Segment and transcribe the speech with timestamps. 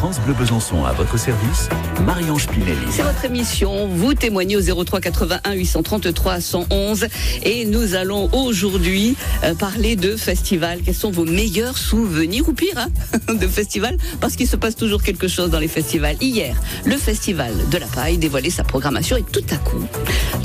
[0.00, 1.68] France Bleu Besançon à votre service,
[2.06, 2.86] Marie-Ange Pinelli.
[2.90, 3.86] C'est votre émission.
[3.86, 7.06] Vous témoignez au 03 81 833 111
[7.42, 10.80] et nous allons aujourd'hui euh, parler de festival.
[10.82, 12.48] Quels sont vos meilleurs souvenirs?
[12.48, 13.98] Ou pire hein, de festival?
[14.22, 16.16] Parce qu'il se passe toujours quelque chose dans les festivals.
[16.22, 16.56] Hier,
[16.86, 19.84] le festival de la paille dévoilait sa programmation et tout à coup,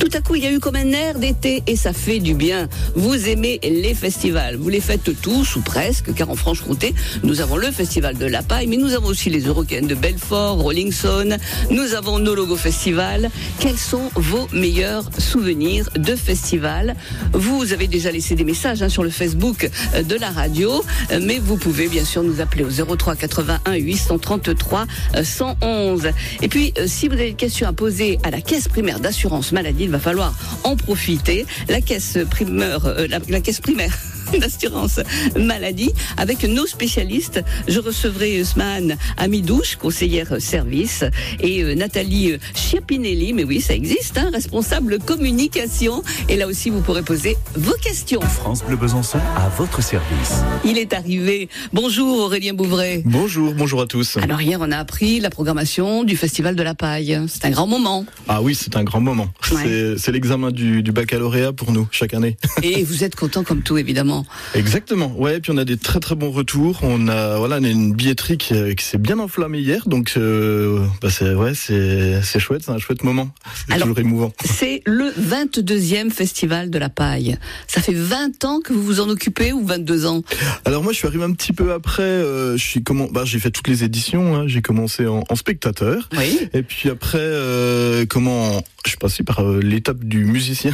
[0.01, 2.33] tout à coup, il y a eu comme un air d'été et ça fait du
[2.33, 2.67] bien.
[2.95, 6.93] Vous aimez les festivals, vous les faites tous ou presque, car en Franche-Comté,
[7.23, 10.62] nous avons le festival de la paille, mais nous avons aussi les Eurocaines de Belfort,
[10.62, 11.38] Rolling Stone,
[11.70, 13.30] nous avons nos logos festival.
[13.59, 16.95] Quels sont vos meilleurs souvenirs de festival?
[17.34, 21.20] Vous avez déjà laissé des messages hein, sur le Facebook euh, de la radio, euh,
[21.22, 24.86] mais vous pouvez bien sûr nous appeler au 03 81 833
[25.23, 26.09] 111.
[26.41, 29.52] Et puis, euh, si vous avez une question à poser à la caisse primaire d'assurance
[29.52, 30.34] maladie, il va falloir
[30.64, 31.45] en profiter.
[31.70, 33.95] La caisse primeur, la, la caisse primaire
[34.39, 34.99] d'assurance
[35.38, 37.41] maladie avec nos spécialistes.
[37.67, 41.03] Je recevrai Usman Amidouche, conseillère service,
[41.39, 46.03] et euh, Nathalie Chiapinelli, mais oui, ça existe, hein, responsable communication.
[46.30, 48.22] Et là aussi, vous pourrez poser vos questions.
[48.22, 50.44] France Bleu Besançon à votre service.
[50.63, 51.50] Il est arrivé.
[51.73, 53.02] Bonjour Aurélien Bouvray.
[53.05, 54.17] Bonjour, bonjour à tous.
[54.17, 57.19] Alors hier, on a appris la programmation du Festival de la Paille.
[57.28, 58.05] C'est un grand moment.
[58.28, 59.28] Ah oui, c'est un grand moment.
[59.52, 59.95] Ouais.
[59.97, 62.38] C'est l'examen du, du baccalauréat pour nous, chaque année.
[62.63, 64.14] Et vous êtes content comme tout, évidemment.
[64.53, 65.13] Exactement.
[65.17, 66.80] Ouais, et puis on a des très très bons retours.
[66.83, 70.13] On a voilà, on a une billetterie qui, euh, qui s'est bien enflammée hier, donc
[70.17, 73.30] euh, bah c'est ouais, c'est c'est chouette, c'est un chouette moment.
[73.67, 74.31] C'est toujours émouvant.
[74.45, 77.38] C'est le 22e Festival de la Paille.
[77.67, 80.22] Ça fait 20 ans que vous vous en occupez ou 22 ans?
[80.66, 82.03] Alors moi, je suis arrivé un petit peu après.
[82.03, 84.35] euh, je suis comment Bah, j'ai fait toutes les éditions.
[84.35, 84.44] hein.
[84.47, 86.07] J'ai commencé en, en spectateur.
[86.17, 86.47] Oui.
[86.53, 90.72] Et puis après, euh, comment Je suis passé par l'étape du musicien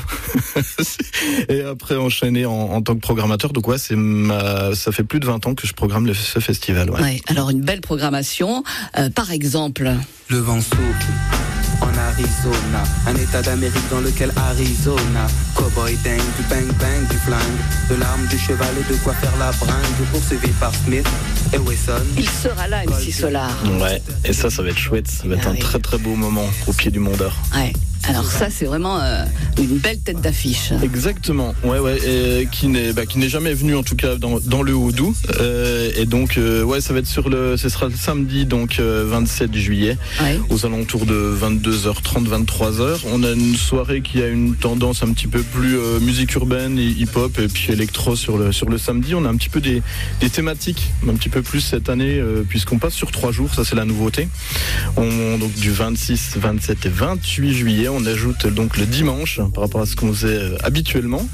[1.49, 2.99] et après enchaîné en, en tant que
[3.37, 3.53] programmateur.
[3.53, 6.39] Donc ouais, c'est ma, ça fait plus de 20 ans que je programme le- ce
[6.39, 6.89] festival.
[6.89, 7.01] Ouais.
[7.01, 8.63] Ouais, alors une belle programmation.
[8.97, 9.91] Euh, par exemple,
[10.29, 11.11] Le vent souffle
[11.81, 17.59] en Arizona, un état d'Amérique dans lequel Arizona, cowboy dingue, du bang bang, du flingue,
[17.89, 21.07] de l'arme, du cheval et de quoi faire la bringue, poursuivi par Smith
[21.53, 22.03] et Wesson.
[22.17, 23.51] il sera là, MC Solar.
[23.79, 24.01] Ouais.
[24.25, 25.07] Et ça, ça va être chouette.
[25.09, 25.59] Ça va être Ah un oui.
[25.59, 27.33] très très beau moment au pied du Mont d'Or.
[27.55, 27.73] Ouais.
[28.07, 29.23] Alors ça, c'est vraiment euh,
[29.59, 30.71] une belle tête d'affiche.
[30.83, 31.97] Exactement, ouais, ouais,
[32.41, 35.13] et qui n'est, bah, qui n'est jamais venu en tout cas dans, dans le Haut-Doubs,
[35.39, 38.79] Euh, et donc, euh, ouais, ça va être sur le, ce sera le samedi donc
[38.79, 40.39] euh, 27 juillet, Ouais.
[40.49, 43.01] aux alentours de 22h30, 23h.
[43.11, 46.77] On a une soirée qui a une tendance un petit peu plus euh, musique urbaine
[46.79, 49.13] et hip-hop et puis électro sur le sur le samedi.
[49.15, 49.81] On a un petit peu des,
[50.19, 53.63] des thématiques, un petit peu plus cette année euh, puisqu'on passe sur trois jours, ça
[53.63, 54.27] c'est la nouveauté.
[54.97, 59.81] On, donc du 26, 27 et 28 juillet, on ajoute donc le dimanche par rapport
[59.81, 61.27] à ce qu'on faisait euh, habituellement.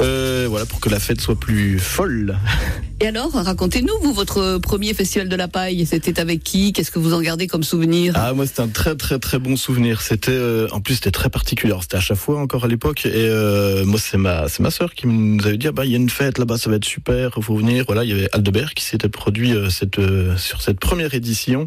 [0.00, 2.38] Euh, voilà pour que la fête soit plus folle.
[3.00, 6.72] Et alors, racontez-nous, vous, votre premier festival de la paille, c'était avec qui?
[6.72, 8.12] Qu'est-ce que vous en gardez comme souvenir?
[8.16, 10.00] Ah moi c'était un très très très bon souvenir.
[10.00, 11.72] C'était euh, en plus c'était très particulier.
[11.80, 14.94] C'était à chaque fois encore à l'époque et euh, moi c'est ma c'est ma sœur
[14.94, 16.84] qui nous avait dit ah, bah il y a une fête là-bas ça va être
[16.84, 17.84] super faut venir.
[17.86, 20.00] Voilà il y avait Aldebert qui s'était produit euh, cette
[20.36, 21.66] sur cette première édition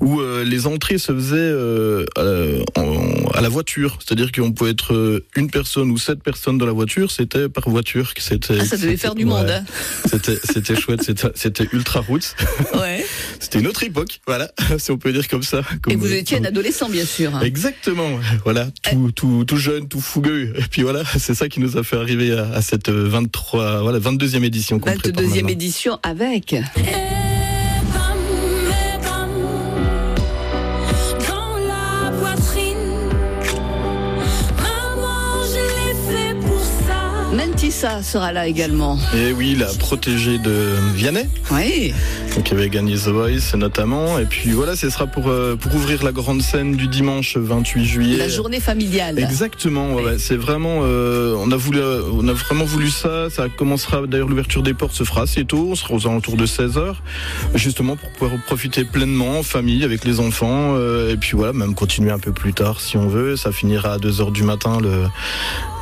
[0.00, 1.52] où les entrées se faisaient
[2.76, 3.98] en- à la voiture.
[4.02, 7.10] C'est-à-dire qu'on pouvait être une personne ou sept personnes dans la voiture.
[7.10, 8.56] C'était par voiture c'était.
[8.60, 9.30] Ah, ça devait faire du Ouais.
[9.30, 9.50] monde.
[9.50, 9.64] Hein
[10.06, 11.02] C'était c'était chouette.
[11.02, 12.34] C'était c'était ultra roots.
[12.74, 13.04] ouais.
[13.40, 14.20] C'était une autre époque.
[14.26, 15.62] Voilà si on peut dire comme ça.
[15.88, 17.42] Et vous étiez un adolescent, bien sûr.
[17.42, 20.52] Exactement, voilà, tout, tout, tout jeune, tout fougueux.
[20.56, 23.98] Et puis voilà, c'est ça qui nous a fait arriver à, à cette 23, voilà,
[23.98, 25.48] 22e édition qu'on prépare 22e maintenant.
[25.48, 26.54] édition avec.
[37.80, 37.88] Ça.
[37.96, 38.98] Mentissa sera là également.
[39.16, 41.92] Et oui, la protégée de Vianney, Oui.
[42.44, 44.18] qui avait gagné The Voice notamment.
[44.18, 47.84] Et puis voilà, ce sera pour, euh, pour ouvrir la grande scène du dimanche 28
[47.84, 48.16] juillet.
[48.18, 49.18] La journée familiale.
[49.18, 51.80] Exactement, ouais, c'est vraiment, euh, on a voulu,
[52.12, 53.30] on a vraiment voulu ça.
[53.30, 56.46] Ça commencera d'ailleurs l'ouverture des portes se fera assez tôt, on sera aux alentours de
[56.46, 56.94] 16 h
[57.54, 61.74] justement pour pouvoir profiter pleinement en famille avec les enfants, euh, et puis voilà, même
[61.74, 63.36] continuer un peu plus tard si on veut.
[63.36, 64.90] Ça finira à 2 h du matin le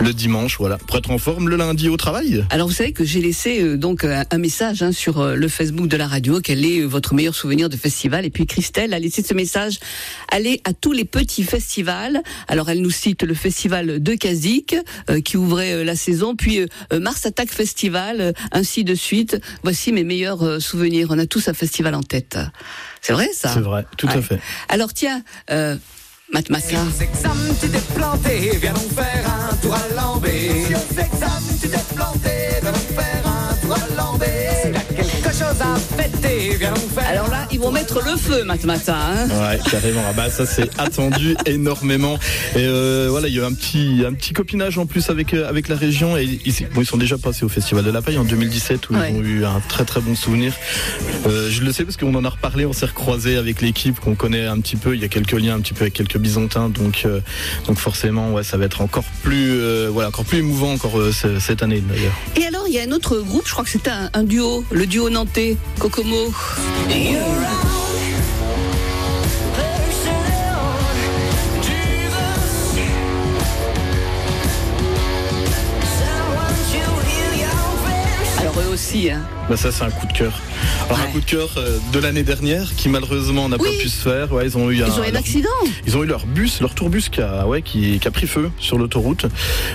[0.01, 2.45] le dimanche, voilà, pour être en forme le lundi au travail.
[2.51, 5.49] Alors vous savez que j'ai laissé euh, donc un, un message hein, sur euh, le
[5.49, 6.41] Facebook de la radio.
[6.41, 9.79] Quel est euh, votre meilleur souvenir de festival Et puis Christelle a laissé ce message.
[10.31, 12.23] Allez à tous les petits festivals.
[12.49, 14.77] Alors elle nous cite le festival de Kazik
[15.11, 18.95] euh, qui ouvrait euh, la saison, puis euh, euh, Mars Attack Festival, euh, ainsi de
[18.95, 19.41] suite.
[19.63, 21.09] Voici mes meilleurs euh, souvenirs.
[21.11, 22.39] On a tous un festival en tête.
[23.01, 23.53] C'est vrai ça?
[23.55, 24.41] C'est vrai, tout à fait.
[24.69, 25.77] Alors tiens, euh,
[26.33, 26.77] Matmassa.
[27.61, 30.67] Tu t'es planté, viens donc faire un tour à l'embé.
[30.67, 32.48] Si aux examens tu t'es planté,
[37.09, 38.97] Alors là, ils vont mettre le feu mat- matin.
[38.97, 39.29] hein.
[39.29, 40.03] Ouais, carrément.
[40.09, 42.19] Ah bah ça c'est attendu énormément.
[42.55, 45.35] Et euh, voilà, il y a eu un petit un petit copinage en plus avec
[45.35, 48.03] euh, avec la région et ils, bon, ils sont déjà passés au Festival de la
[48.03, 49.11] Paille en 2017 où Ouais.
[49.13, 50.53] ils ont eu un très très bon souvenir.
[51.27, 54.15] Euh, je le sais parce qu'on en a reparlé, on s'est recroisé avec l'équipe qu'on
[54.15, 54.95] connaît un petit peu.
[54.95, 57.21] Il y a quelques liens un petit peu avec quelques Byzantins, donc euh,
[57.67, 59.59] donc forcément ouais, ça va être encore plus
[59.89, 62.13] voilà encore plus émouvant encore ce- cette année d'ailleurs.
[62.37, 64.65] Et alors, il y a un autre groupe, je crois que c'était un, un duo,
[64.71, 66.28] le duo nantais, Kokomo.
[78.41, 79.23] Alors eux aussi, hein.
[79.49, 80.33] Bah ça c'est un coup de cœur.
[80.87, 83.65] Alors un coup de cœur euh, de l'année dernière qui malheureusement n'a Oui.
[83.71, 84.31] pas pu se faire.
[84.33, 85.49] Ouais, ils ont eu ils un, ont eu leur- accident.
[85.87, 88.51] Ils ont eu leur bus, leur tourbus qui a, ouais, qui, qui a pris feu
[88.59, 89.25] sur l'autoroute.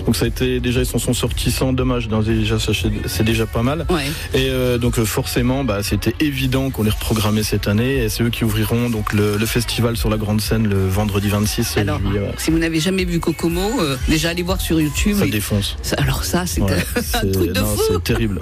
[0.06, 2.08] Donc ça a été déjà ils s'en sont sortis sans dommage.
[2.08, 3.86] Donc déjà c'est- déjà pas mal.
[3.90, 4.04] Ouais.
[4.36, 8.04] Et euh, donc euh, forcément, bah, c'était évident qu'on les reprogrammait cette année.
[8.04, 11.30] Et c'est eux qui ouvriront donc le, le festival sur la grande scène le vendredi
[11.30, 12.20] 26 Alors, juillet.
[12.20, 12.32] ouais.
[12.38, 15.18] si vous n'avez jamais vu Kokomo, euh, déjà allez voir sur YouTube.
[15.18, 15.78] Ça Et- défonce.
[15.98, 16.68] alors ça, c'est un
[17.02, 17.82] c'est- truc de non, fou.
[17.94, 18.40] C'est terrible.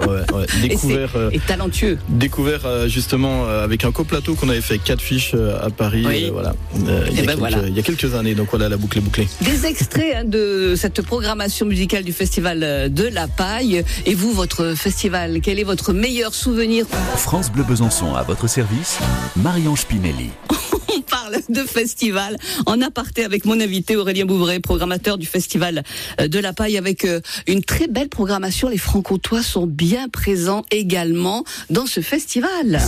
[0.60, 1.10] Découvert.
[1.22, 1.98] Euh, Et talentueux.
[2.08, 6.24] Découvert euh, justement euh, avec un coplateau qu'on avait fait Catfish euh, à Paris, Oui.
[6.26, 6.54] euh, voilà,
[6.88, 7.56] Euh, il, y Eh a ben quelques, voilà.
[7.68, 8.34] il y a quelques années.
[8.34, 9.28] Donc voilà, la boucle est bouclée.
[9.42, 12.60] Des extraits hein, de cette programmation musicale du festival
[12.92, 13.84] de la paille.
[14.06, 16.86] Et vous, votre festival, quel est votre meilleur souvenir?
[17.16, 18.98] France Bleu Besançon à votre service,
[19.36, 20.30] Marion Spinelli.
[20.94, 22.36] On parle de festival
[22.66, 25.82] en aparté avec mon invité Aurélien Bouvray, programmateur du festival
[26.20, 28.68] euh, de la paille avec euh, une très belle programmation.
[28.68, 32.80] Les franc-comtois sont bien présents également dans ce festival.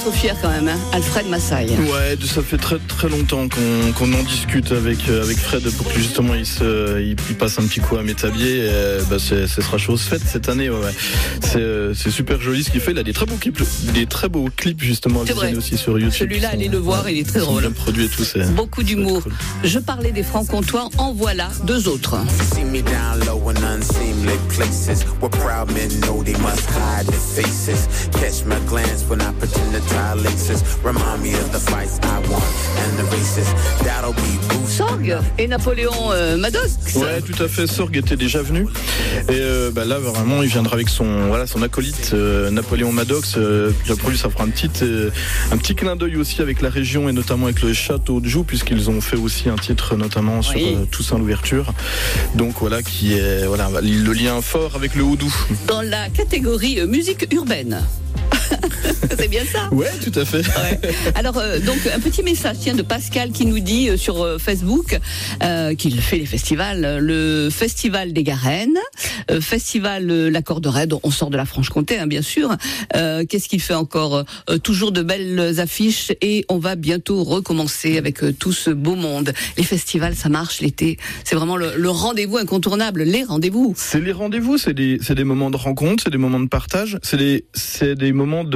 [0.00, 0.78] Être fier quand même, hein.
[0.92, 1.70] Alfred Massaille.
[1.70, 5.88] Ouais, ça fait très très longtemps qu'on qu'on en discute avec euh, avec Fred pour
[5.92, 8.60] que justement il se il, il passe un petit coup à Métabier.
[8.62, 10.70] Euh, bah, c'est- ce sera chose faite cette année.
[10.70, 10.94] Ouais, ouais.
[11.42, 12.92] C'est euh, c'est super joli ce qu'il fait.
[12.92, 13.60] Il a des très beaux clips,
[13.92, 15.54] des très beaux clips justement à vrai.
[15.54, 16.12] aussi sur YouTube.
[16.30, 17.60] Celui-là, allez le voir, il est très drôle.
[17.62, 18.24] Bien produit et tout.
[18.24, 19.22] c'est- Beaucoup d'humour.
[19.22, 19.32] cool.
[19.64, 22.16] Je parlais des francs-comtois, en voilà deux autres.
[22.54, 27.44] See me down low in unseemly places where proud men know they must hide their
[27.44, 27.88] faces.
[28.12, 30.62] Catch my glance when I pretend to tie laces.
[30.84, 32.40] Remind me of the fights I won
[32.78, 33.46] and the races.
[33.84, 34.76] That'll be boost.
[34.78, 36.78] Sorg et Napoléon euh, Maddox.
[36.96, 37.66] Ouais, tout à fait.
[37.66, 38.66] Sorg était déjà venu.
[39.28, 43.34] Et euh, bah là, vraiment, il viendra avec son, voilà, son acolyte euh, Napoléon Maddox.
[43.36, 45.10] Euh, puis après lui, ça fera un petit, euh,
[45.52, 48.44] un petit clin d'œil aussi avec la région et notamment avec le château de Joux,
[48.44, 50.76] puisqu'ils ont fait aussi un titre, notamment sur Oui.
[50.78, 51.72] euh, Toussaint l'ouverture.
[52.34, 55.32] Donc voilà, qui est voilà le lien fort avec le Houdou.
[55.66, 57.82] dans la catégorie musique urbaine.
[59.18, 60.38] C'est bien ça Ouais, tout à fait.
[60.46, 60.80] Ouais.
[61.14, 64.38] Alors, euh, donc, un petit message tiens, de Pascal qui nous dit euh, sur euh,
[64.38, 64.98] Facebook
[65.42, 66.84] euh, qu'il fait les festivals.
[66.84, 68.78] euh, Le Festival des Garennes,
[69.30, 72.56] euh, Festival euh, La Corderaide, on sort de la Franche-Comté, hein, bien sûr.
[72.96, 77.98] Euh, Qu'est-ce qu'il fait encore Euh, Toujours de belles affiches et on va bientôt recommencer
[77.98, 79.32] avec euh, tout ce beau monde.
[79.56, 80.96] Les festivals, ça marche l'été.
[81.24, 83.74] C'est vraiment le, le rendez-vous incontournable, les rendez-vous.
[83.76, 86.98] C'est les rendez-vous, c'est des, c'est des moments de rencontre, c'est des moments de partage,
[87.02, 88.49] c'est des, c'est des moments de,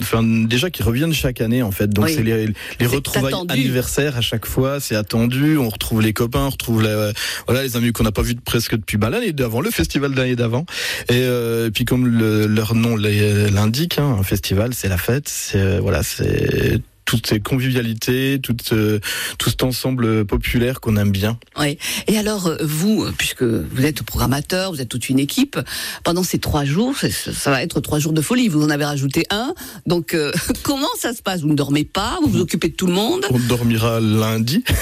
[0.00, 1.88] enfin, déjà qui reviennent chaque année en fait.
[1.88, 2.14] Donc Oui.
[2.14, 3.52] c'est les, retrouvailles attendu.
[3.52, 5.56] anniversaires à chaque fois, c'est attendu.
[5.58, 7.12] On retrouve les copains, on retrouve la-
[7.46, 10.16] voilà les amis qu'on n'a pas vus presque depuis bah, l'année d'avant, le festival de
[10.16, 10.64] l'année d'avant.
[11.08, 15.58] Et euh, puis comme le- leur nom l'indique, hein, un festival, c'est la fête, c'est
[15.58, 18.98] euh, voilà, c'est toutes ces convivialités, tout, euh,
[19.38, 21.38] tout cet ensemble populaire qu'on aime bien.
[21.58, 21.78] Oui.
[22.06, 25.58] Et alors, euh, vous, euh, puisque vous êtes programmateur, vous êtes toute une équipe,
[26.02, 28.48] pendant ces trois jours, ça va être trois jours de folie.
[28.48, 29.54] Vous en avez rajouté un.
[29.86, 30.32] Donc, euh,
[30.62, 31.42] comment ça se passe?
[31.42, 32.18] Vous ne dormez pas?
[32.22, 33.26] Vous vous occupez de tout le monde?
[33.30, 34.64] On dormira lundi.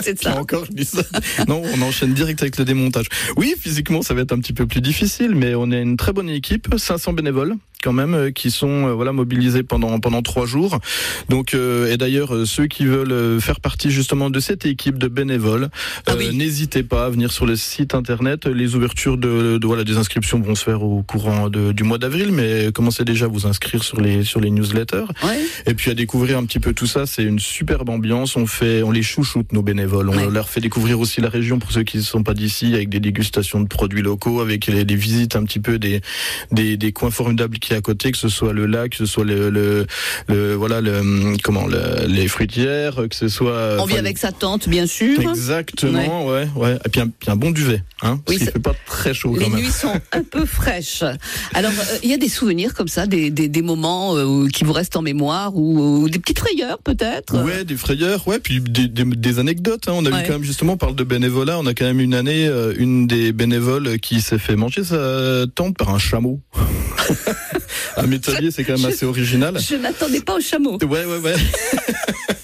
[0.00, 0.38] C'est ça.
[0.38, 1.02] encore, je dis ça.
[1.48, 3.06] Non, on enchaîne direct avec le démontage.
[3.36, 6.12] Oui, physiquement, ça va être un petit peu plus difficile, mais on est une très
[6.12, 10.46] bonne équipe, 500 bénévoles quand même, euh, qui sont euh, voilà mobilisés pendant pendant trois
[10.46, 10.78] jours.
[11.28, 15.68] Donc, euh, et d'ailleurs, ceux qui veulent faire partie justement de cette équipe de bénévoles,
[16.06, 16.36] Ah euh, oui.
[16.36, 18.46] n'hésitez pas à venir sur le site internet.
[18.46, 21.98] Les ouvertures de, de- voilà des inscriptions vont se faire au courant de- du mois
[21.98, 25.04] d'avril, mais commencez déjà à vous inscrire sur les sur les newsletters.
[25.24, 25.40] Ouais.
[25.66, 28.36] Et puis à découvrir un petit peu tout ça, c'est une superbe ambiance.
[28.36, 30.08] On fait, on les chouchoute nos bénévoles.
[30.10, 30.30] On Ouais.
[30.30, 33.00] leur fait découvrir aussi la région pour ceux qui ne sont pas d'ici, avec des
[33.00, 36.00] dégustations de produits locaux, avec les, des visites un petit peu des,
[36.52, 39.06] des, des coins formidables qui est à côté, que ce soit le lac, que ce
[39.06, 39.86] soit le, le,
[40.28, 43.76] le- voilà le comment le- les fruitières, que ce soit.
[43.80, 45.20] On vit avec sa tante, bien sûr.
[45.20, 46.78] Exactement, ouais, ouais.
[46.84, 49.14] Et puis un, puis un bon duvet, hein, parce Oui, qu'il ça- fait pas très
[49.14, 49.60] chaud Les quand même.
[49.60, 51.02] nuits sont un peu fraîches.
[51.54, 54.64] Alors, euh, il y a des souvenirs comme ça, des, des, des moments euh, qui
[54.64, 58.60] vous restent en mémoire ou, ou des petites frayeurs peut-être Ouais, des frayeurs, ouais, puis
[58.60, 59.88] des, des, des anecdotes.
[59.88, 59.92] hein.
[59.96, 60.22] On a Ouais.
[60.22, 62.72] eu quand même justement, on parle de bénévolat, on a quand même une année, euh,
[62.78, 66.40] une des bénévoles qui s'est fait manger sa tante par un chameau.
[67.96, 69.58] à Métabier, c'est quand même assez original.
[69.58, 70.78] Je n'attendais pas au chameau.
[70.82, 71.34] Ouais, ouais, ouais.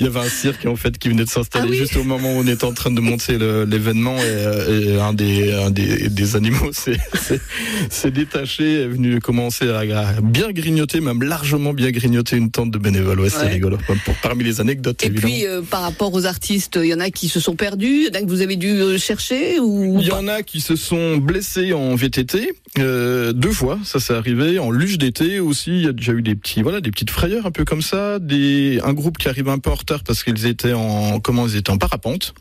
[0.00, 2.04] Il y avait un cirque en fait qui venait de s'installer Ah oui juste au
[2.04, 5.70] moment où on était en train de monter l'événement et, euh, et un des un
[5.70, 11.90] des, des animaux s'est détaché, est venu commencer à, à bien grignoter, même largement bien
[11.90, 13.20] grignoter une tente de bénévoles.
[13.20, 13.48] Ouais, c'est Ouais.
[13.52, 13.78] rigolo.
[14.04, 15.32] Pour, parmi les anecdotes, Et évidemment.
[15.34, 18.04] puis, euh, par rapport aux artistes, il y en a qui se sont perdus, il
[18.06, 20.60] y en a que vous avez dû euh, chercher ou Il y en a qui
[20.60, 25.70] se sont blessés en VTT euh, deux fois, ça s'est arrivé en luge d'été aussi.
[25.70, 28.18] Il y a déjà eu des petits, voilà, des petites frayeurs un peu comme ça.
[28.18, 31.56] Des un groupe qui arrive un peu en retard parce qu'ils étaient en comment ils
[31.56, 32.34] étaient en parapente.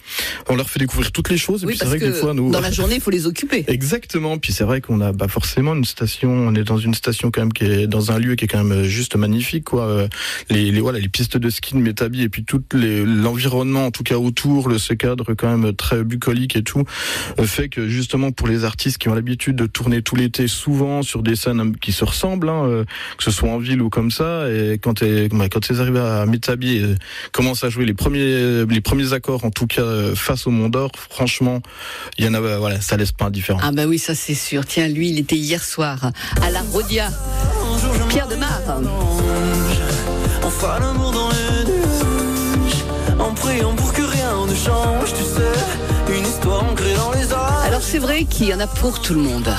[0.50, 1.66] On leur fait découvrir toutes les choses.
[1.66, 2.52] Oui, c'est vrai que, des fois nous.
[2.52, 3.66] dans la journée, il faut les occuper.
[3.68, 4.38] Exactement.
[4.38, 6.30] Puis c'est vrai qu'on a bah, forcément une station.
[6.30, 8.64] On est dans une station quand même qui est dans un lieu qui est quand
[8.64, 9.84] même euh, juste magnifique, quoi.
[9.84, 10.08] Euh,
[10.50, 14.04] Les, les voilà les pistes de ski de Métabi et puis tout l'environnement en tout
[14.04, 16.84] cas autour, le ce cadre quand même très bucolique et tout
[17.40, 21.02] euh, fait que justement pour les artistes qui ont l'habitude de tourner tout l'été souvent
[21.02, 22.86] sur des scènes qui se ressemblent, hein,
[23.18, 26.26] que ce soit en ville ou comme ça, et quand bah, quand ils arrivent à
[26.26, 30.48] Métabi et commencent à jouer les premiers les premiers accords en tout cas euh, face
[30.48, 31.62] au Mont d'Or, franchement,
[32.18, 33.60] il y en a euh, voilà ça laisse pas indifférent.
[33.62, 34.66] Ah bah oui, ça c'est sûr.
[34.66, 36.12] Tiens, lui, il était hier soir
[36.42, 37.10] à la Rodia.
[38.10, 38.62] Pierre Demar.
[40.44, 42.84] On fera l'amour dans les nuages
[43.20, 47.66] En priant pour que rien ne change Tu sais, une histoire ancrée dans les âges
[47.66, 49.50] Alors c'est vrai qu'il y en a pour tout le monde.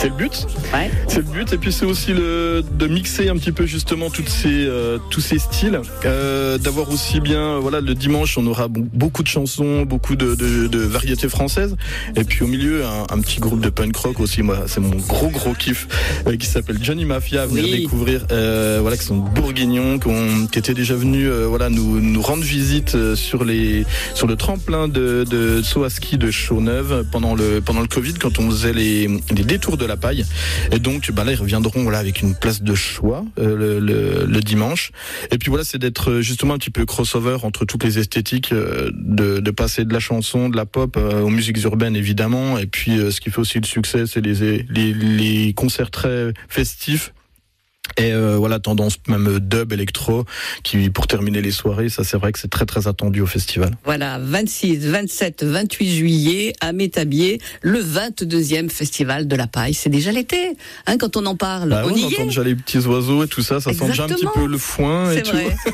[0.00, 0.46] C'est le but.
[0.74, 0.90] Ouais.
[1.08, 4.28] C'est le but et puis c'est aussi le de mixer un petit peu justement toutes
[4.28, 8.68] ces euh, tous ces styles, euh, d'avoir aussi bien euh, voilà le dimanche on aura
[8.68, 11.76] beaucoup de chansons, beaucoup de, de, de variétés françaises
[12.16, 14.96] et puis au milieu un, un petit groupe de punk rock aussi moi c'est mon
[14.96, 15.86] gros gros kiff
[16.26, 17.70] euh, qui s'appelle Johnny Mafia venir Oui.
[17.82, 22.00] découvrir euh, voilà qui sont bourguignons qui, ont, qui étaient déjà venus euh, voilà nous
[22.00, 27.04] nous rendre visite sur les sur le tremplin de de saut à ski de Chaux-Neuve
[27.10, 30.24] pendant le pendant le Covid quand on faisait les les détours de la paille.
[30.72, 34.26] Et donc bah là ils reviendront voilà avec une place de choix euh, le, le,
[34.26, 34.90] le dimanche.
[35.30, 38.52] Et puis voilà c'est d'être euh, justement un petit peu crossover entre toutes les esthétiques
[38.52, 42.58] euh, de, de passer de la chanson de la pop euh, aux musiques urbaines évidemment.
[42.58, 46.32] Et puis euh, ce qui fait aussi le succès c'est les, les les concerts très
[46.48, 47.12] festifs
[47.96, 50.24] et euh, voilà tendance même dub électro
[50.62, 53.70] qui pour terminer les soirées ça c'est vrai que c'est très très attendu au festival
[53.84, 59.74] Voilà, 26, 27, 28 juillet à Métabier, le 22e festival de la paille.
[59.74, 60.36] C'est déjà l'été,
[60.86, 61.70] hein, quand on en parle.
[61.70, 62.26] Bah on ouais, y j'entends est.
[62.26, 65.10] déjà les petits oiseaux et tout ça ça sent déjà un petit peu le foin
[65.12, 65.56] et C'est vrai.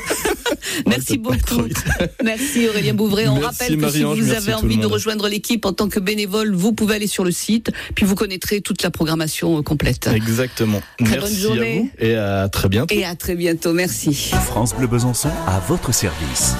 [0.87, 1.63] Merci beaucoup.
[2.23, 3.27] Merci Aurélien Bouvray.
[3.27, 6.53] On Merci rappelle que si vous avez envie de rejoindre l'équipe en tant que bénévole,
[6.53, 10.07] vous pouvez aller sur le site, puis vous connaîtrez toute la programmation euh, complète.
[10.13, 10.81] Exactement.
[11.03, 11.77] Très Merci bonne journée.
[11.79, 12.93] à vous et à très bientôt.
[12.93, 13.73] Et à très bientôt.
[13.73, 14.13] Merci.
[14.45, 16.55] France Bleu Besançon à votre service.